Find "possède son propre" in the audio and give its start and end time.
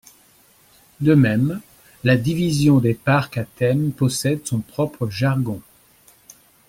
3.91-5.07